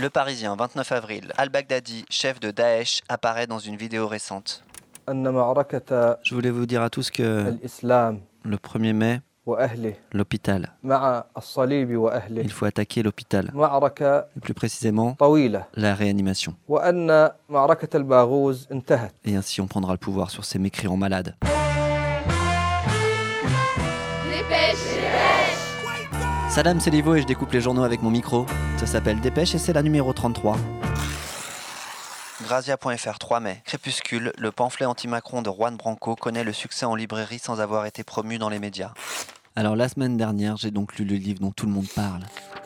[0.00, 1.32] Le Parisien, 29 avril.
[1.36, 4.64] Al-Baghdadi, chef de Daesh, apparaît dans une vidéo récente.
[5.06, 7.54] Je voulais vous dire à tous que
[8.44, 9.20] le 1er mai,
[10.12, 10.72] l'hôpital.
[10.82, 13.52] Il faut attaquer l'hôpital.
[14.36, 15.16] Et plus précisément,
[15.76, 16.56] la réanimation.
[19.24, 21.36] Et ainsi on prendra le pouvoir sur ces mécréants malades.
[26.48, 28.46] Salam, c'est Livo et je découpe les journaux avec mon micro.
[28.84, 30.58] Ça s'appelle Dépêche et c'est la numéro 33.
[32.42, 33.62] Grazia.fr 3 mai.
[33.64, 38.04] Crépuscule, le pamphlet anti-Macron de Juan Branco connaît le succès en librairie sans avoir été
[38.04, 38.92] promu dans les médias.
[39.56, 42.24] Alors la semaine dernière, j'ai donc lu le livre dont tout le monde parle.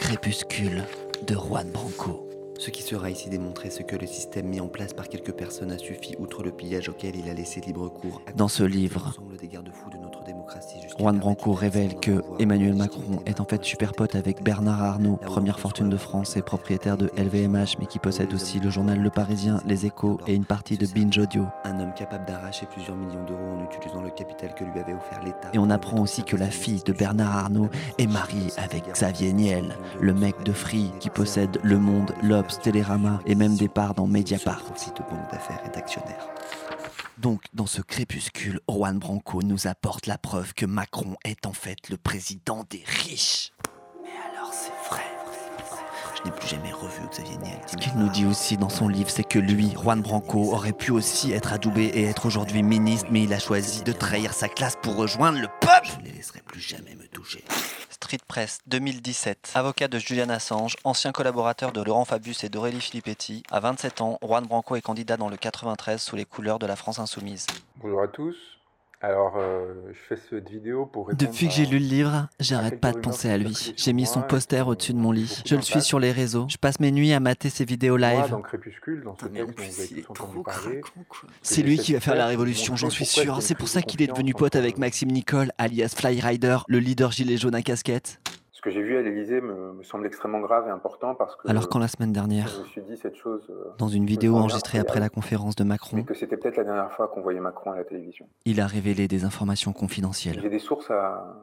[0.00, 0.82] Crépuscule
[1.28, 2.26] de Juan Branco.
[2.58, 5.70] Ce qui sera ici démontré, ce que le système mis en place par quelques personnes
[5.70, 8.20] a suffi, outre le pillage auquel il a laissé libre cours.
[8.34, 9.14] Dans ce livre,
[11.00, 15.58] Juan Branco révèle que Emmanuel Macron est en fait super pote avec Bernard Arnault, première
[15.58, 19.62] fortune de France et propriétaire de LVMH, mais qui possède aussi le journal Le Parisien,
[19.64, 21.46] Les Échos et une partie de Binge Audio.
[21.64, 25.24] Un homme capable d'arracher plusieurs millions d'euros en utilisant le capital que lui avait offert
[25.24, 25.48] l'État.
[25.54, 29.76] Et on apprend aussi que la fille de Bernard Arnault est mariée avec Xavier Niel,
[30.02, 34.06] le mec de Free qui possède Le Monde, l'Obs, Télérama et même des parts dans
[34.06, 34.64] Mediapart.
[34.64, 36.28] Banque d'affaires et d'actionnaires.
[37.20, 41.90] Donc, dans ce crépuscule, Juan Branco nous apporte la preuve que Macron est en fait
[41.90, 43.52] le président des riches.
[46.22, 47.58] Je n'ai plus jamais revu Xavier Niel.
[47.66, 50.90] Ce qu'il nous dit aussi dans son livre, c'est que lui, Juan Branco, aurait pu
[50.90, 54.76] aussi être adoubé et être aujourd'hui ministre, mais il a choisi de trahir sa classe
[54.82, 55.88] pour rejoindre le peuple.
[55.94, 57.42] Je ne les laisserai plus jamais me toucher.
[57.88, 59.52] Street Press 2017.
[59.54, 64.18] Avocat de Julian Assange, ancien collaborateur de Laurent Fabius et d'Aurélie Filippetti, à 27 ans,
[64.22, 67.46] Juan Branco est candidat dans le 93 sous les couleurs de la France Insoumise.
[67.76, 68.36] Bonjour à tous.
[69.02, 72.92] Alors, euh, je fais cette vidéo pour Depuis que j'ai lu le livre, j'arrête pas
[72.92, 73.72] de penser à lui.
[73.74, 75.42] J'ai mis son poster au-dessus de mon lit.
[75.46, 76.46] Je le suis sur les réseaux.
[76.50, 78.36] Je passe mes nuits à mater ses vidéos live.
[81.40, 83.40] C'est lui qui va faire la révolution, j'en suis sûr.
[83.40, 87.38] C'est pour ça qu'il est devenu pote avec Maxime Nicole, alias Flyrider, le leader gilet
[87.38, 88.20] jaune à casquette.
[88.60, 91.48] Ce que j'ai vu à l'Elysée me, semble extrêmement grave et important parce que.
[91.48, 93.40] Alors quand la semaine dernière, je me suis dit cette chose.
[93.48, 96.92] Euh, dans une vidéo enregistrée après la conférence de Macron, que c'était peut-être la dernière
[96.92, 98.28] fois qu'on voyait Macron à la télévision.
[98.44, 100.40] Il a révélé des informations confidentielles.
[100.42, 101.38] J'ai des sources à.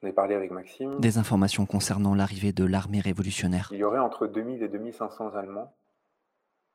[0.00, 0.98] J'en ai parlé avec Maxime.
[1.00, 3.68] Des informations concernant l'arrivée de l'armée révolutionnaire.
[3.70, 5.70] Il y aurait entre 2000 et 2500 Allemands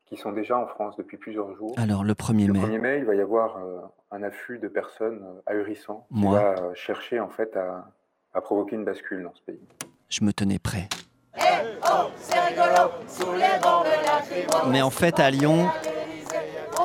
[0.05, 1.73] qui sont déjà en France depuis plusieurs jours.
[1.77, 2.59] Alors le 1er mai.
[2.59, 3.79] Le 1er mai, il va y avoir euh,
[4.11, 7.91] un afflux de personnes euh, ahurissants qui va chercher en fait à
[8.33, 9.59] a provoqué une bascule dans ce pays.
[10.09, 10.89] Je me tenais prêt.
[14.67, 15.67] Mais en fait, à Lyon,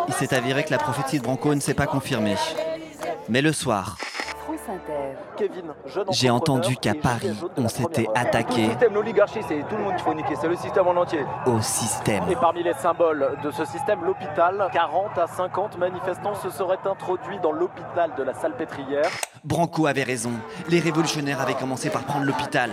[0.08, 2.36] il s'est avéré que la prophétie de Branco ne s'est pas confirmée.
[3.28, 3.96] Mais le soir,
[6.10, 8.62] j'ai entendu qu'à Paris, on s'était attaqué.
[8.62, 11.24] Le système, l'oligarchie, c'est tout le monde qu'il faut niquer, c'est le système en entier.
[11.46, 12.24] Au système.
[12.30, 17.38] Et parmi les symboles de ce système, l'hôpital, 40 à 50 manifestants se seraient introduits
[17.40, 19.10] dans l'hôpital de la Salpêtrière.
[19.44, 20.32] Branco avait raison.
[20.68, 22.70] Les révolutionnaires avaient commencé par prendre l'hôpital.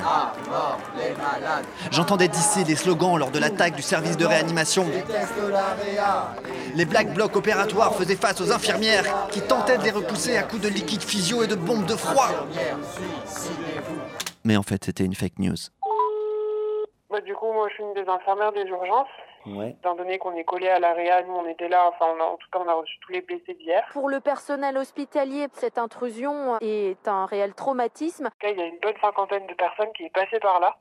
[1.91, 4.85] J'entendais disser des slogans lors de l'attaque du service de réanimation.
[6.75, 10.61] Les Black Blocs opératoires faisaient face aux infirmières qui tentaient de les repousser à coups
[10.61, 12.29] de liquide physio et de bombes de froid.
[14.43, 15.57] Mais en fait, c'était une fake news.
[17.11, 19.09] Bah, du coup, moi, je suis une des infirmières des urgences.
[19.45, 19.71] Ouais.
[19.71, 22.25] Étant donné qu'on est collé à la réa, nous on était là, enfin on a,
[22.25, 23.83] en tout cas on a reçu tous les blessés d'hier.
[23.91, 28.29] Pour le personnel hospitalier, cette intrusion est un réel traumatisme.
[28.43, 30.77] il y a une bonne cinquantaine de personnes qui est passées par là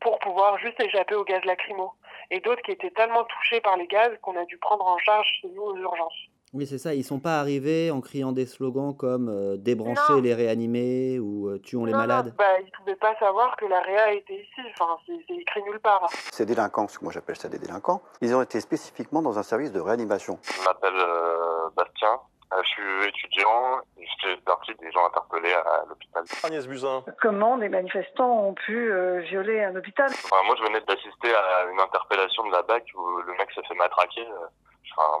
[0.00, 1.94] pour pouvoir juste échapper au gaz lacrymo.
[2.30, 5.26] Et d'autres qui étaient tellement touchés par les gaz qu'on a dû prendre en charge
[5.40, 6.28] chez nous aux urgences.
[6.56, 6.94] Oui, c'est ça.
[6.94, 11.58] Ils sont pas arrivés en criant des slogans comme euh, débrancher les réanimés ou euh,
[11.58, 12.28] tuons les malades.
[12.28, 12.32] Non.
[12.38, 14.62] Bah, ils pouvaient pas savoir que la réa était ici.
[14.80, 16.08] Enfin, c'est écrit nulle part.
[16.32, 19.42] Ces délinquants, parce que moi j'appelle ça des délinquants, ils ont été spécifiquement dans un
[19.42, 20.38] service de réanimation.
[20.44, 22.20] Je m'appelle euh, Bastien.
[22.50, 26.24] Je suis étudiant et je fais partie des gens interpellés à l'hôpital.
[26.42, 27.04] Agnès Buzyn.
[27.20, 28.90] Comment des manifestants ont pu
[29.28, 30.08] violer un hôpital?
[30.30, 33.74] Moi, je venais d'assister à une interpellation de la BAC où le mec s'est fait
[33.74, 34.24] matraquer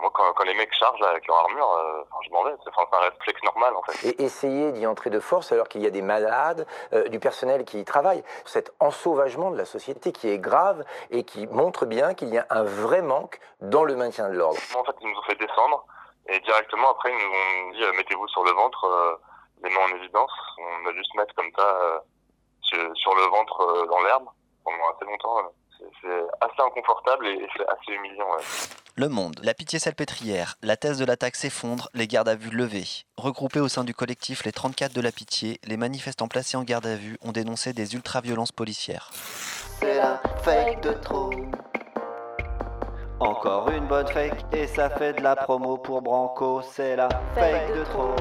[0.00, 2.52] moi, quand, les mecs chargent avec leur armure, euh, je m'en vais.
[2.64, 4.08] C'est un réflexe normal, en fait.
[4.08, 7.64] Et essayer d'y entrer de force alors qu'il y a des malades, euh, du personnel
[7.64, 8.24] qui y travaille.
[8.44, 12.46] Cet ensauvagement de la société qui est grave et qui montre bien qu'il y a
[12.50, 14.58] un vrai manque dans le maintien de l'ordre.
[14.74, 15.84] En fait, ils nous ont fait descendre
[16.28, 19.20] et directement après, ils nous ont dit euh, mettez-vous sur le ventre,
[19.62, 20.32] les mains en évidence.
[20.58, 22.02] On a dû se mettre comme ça
[22.62, 24.26] sur, le ventre dans l'herbe
[24.64, 25.52] pendant assez longtemps.
[25.78, 26.08] C'est
[26.40, 28.26] assez inconfortable et c'est assez humiliant.
[28.96, 33.04] Le Monde, la pitié salpêtrière, la thèse de l'attaque s'effondre, les gardes à vue levées.
[33.16, 36.86] Regroupés au sein du collectif Les 34 de la pitié, les manifestants placés en garde
[36.86, 39.10] à vue ont dénoncé des ultra-violences policières.
[39.80, 41.30] C'est la fake de trop.
[43.20, 47.74] Encore une bonne fake et ça fait de la promo pour Branco, c'est la fake
[47.74, 48.14] de trop.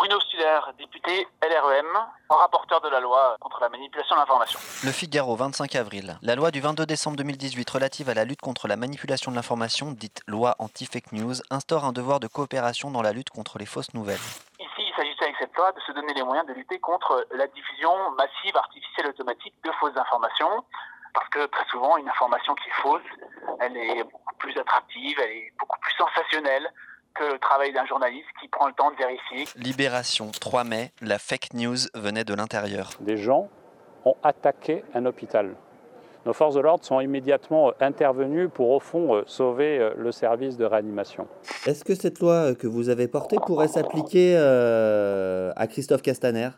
[0.00, 1.86] Bruno Stuller, député LREM,
[2.30, 4.58] rapporteur de la loi contre la manipulation de l'information.
[4.82, 6.16] Le Figaro, 25 avril.
[6.22, 9.92] La loi du 22 décembre 2018 relative à la lutte contre la manipulation de l'information,
[9.92, 13.92] dite loi anti-fake news, instaure un devoir de coopération dans la lutte contre les fausses
[13.92, 14.24] nouvelles.
[14.58, 17.46] Ici, il s'agissait avec cette loi de se donner les moyens de lutter contre la
[17.48, 20.64] diffusion massive, artificielle, automatique de fausses informations.
[21.12, 23.10] Parce que très souvent, une information qui est fausse,
[23.60, 26.72] elle est beaucoup plus attractive, elle est beaucoup plus sensationnelle
[27.14, 29.46] que le travail d'un journaliste qui prend le temps de vérifier.
[29.56, 32.90] Libération, 3 mai, la fake news venait de l'intérieur.
[33.00, 33.48] Des gens
[34.04, 35.54] ont attaqué un hôpital.
[36.26, 41.26] Nos forces de l'ordre sont immédiatement intervenues pour, au fond, sauver le service de réanimation.
[41.66, 46.50] Est-ce que cette loi que vous avez portée pourrait s'appliquer euh, à Christophe Castaner?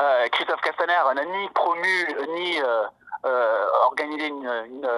[0.00, 2.82] Euh, Christophe Castaner n'a ni promu, ni euh,
[3.26, 4.88] euh, organisé une, une,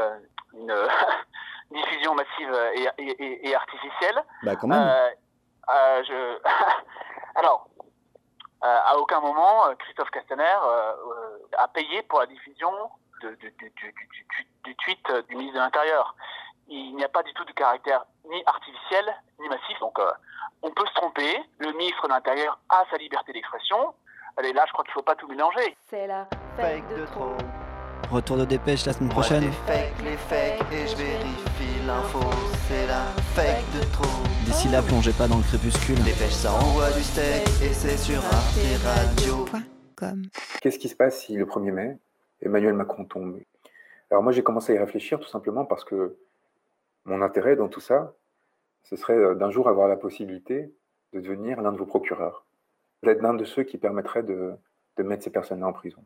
[0.61, 0.73] une
[1.71, 4.23] diffusion massive et, et, et, artificielle.
[4.43, 4.81] Bah quand même.
[4.81, 6.39] Euh, je...
[7.37, 7.69] Alors,
[8.61, 10.57] à aucun moment, Christophe Castaner
[11.59, 12.71] a payé pour la diffusion
[13.23, 13.95] de, du, du, du,
[14.65, 16.15] du, tweet du ministre de l'Intérieur.
[16.69, 19.05] Il n'y a pas du tout de caractère ni artificiel
[19.39, 19.79] ni massif.
[19.81, 19.99] Donc,
[20.63, 21.43] on peut se tromper.
[21.59, 23.95] Le ministre de l'Intérieur a sa liberté d'expression.
[24.37, 25.77] Allez, là, je crois qu'il ne faut pas tout mélanger.
[25.89, 26.27] C'est la
[26.57, 27.37] fake de trop.
[28.11, 29.45] Retour de dépêche la semaine prochaine.
[29.45, 32.21] Moi, fake, les fakes et je vérifie l'info.
[32.69, 33.05] C'est la
[33.35, 34.05] fake de trop.
[34.45, 35.97] D'ici là, plongez pas dans le crépuscule.
[35.97, 39.47] Dépêche, ça envoie du steak et c'est sur Arte Radio.
[40.61, 41.99] Qu'est-ce qui se passe si le 1er mai,
[42.43, 43.41] Emmanuel Macron tombe?
[44.11, 46.17] Alors moi, j'ai commencé à y réfléchir tout simplement parce que
[47.05, 48.15] mon intérêt dans tout ça,
[48.85, 50.73] ce serait d'un jour avoir la possibilité
[51.13, 52.45] de devenir l'un de vos procureurs,
[53.03, 54.53] d'être l'un de ceux qui permettraient de,
[54.99, 56.05] de mettre ces personnes-là en prison.